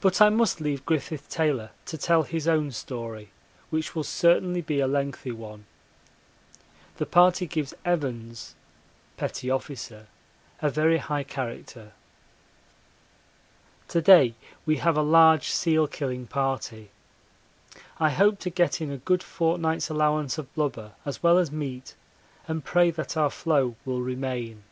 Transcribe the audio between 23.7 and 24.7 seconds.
will remain.